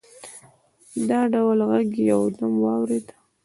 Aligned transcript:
د 1.07 1.09
ډول 1.33 1.59
غږ 1.69 1.89
یو 2.11 2.21
دم 2.37 2.53
ودرېد. 2.63 3.07